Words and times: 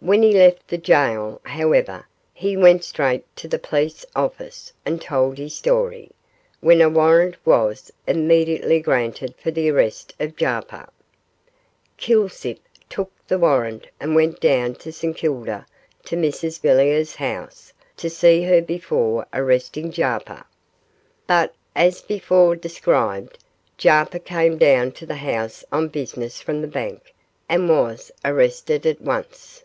When 0.00 0.22
he 0.22 0.32
left 0.32 0.68
the 0.68 0.78
gaol, 0.78 1.40
however, 1.42 2.06
he 2.32 2.56
went 2.56 2.84
straight 2.84 3.24
to 3.34 3.48
the 3.48 3.58
police 3.58 4.06
office 4.14 4.72
and 4.86 5.02
told 5.02 5.38
his 5.38 5.56
story, 5.56 6.12
when 6.60 6.80
a 6.80 6.88
warrant 6.88 7.34
was 7.44 7.90
immediately 8.06 8.78
granted 8.78 9.34
for 9.42 9.50
the 9.50 9.68
arrest 9.72 10.14
of 10.20 10.36
Jarper. 10.36 10.88
Kilsip 11.96 12.60
took 12.88 13.10
the 13.26 13.40
warrant 13.40 13.88
and 13.98 14.14
went 14.14 14.38
down 14.38 14.76
to 14.76 14.92
St 14.92 15.16
Kilda 15.16 15.66
to 16.04 16.14
Mrs 16.16 16.60
Villiers' 16.60 17.16
house 17.16 17.72
to 17.96 18.08
see 18.08 18.42
her 18.44 18.62
before 18.62 19.26
arresting 19.34 19.90
Jarper; 19.90 20.44
but, 21.26 21.56
as 21.74 22.02
before 22.02 22.54
described, 22.54 23.40
Jarper 23.76 24.20
came 24.20 24.58
down 24.58 24.92
to 24.92 25.06
the 25.06 25.16
house 25.16 25.64
on 25.72 25.88
business 25.88 26.40
from 26.40 26.60
the 26.62 26.68
bank 26.68 27.12
and 27.48 27.68
was 27.68 28.12
arrested 28.24 28.86
at 28.86 29.00
once. 29.00 29.64